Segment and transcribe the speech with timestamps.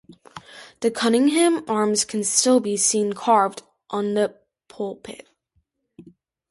[0.79, 3.61] The Cunningham arms can still be seen carved
[3.91, 4.35] on the
[4.67, 5.27] pulpit.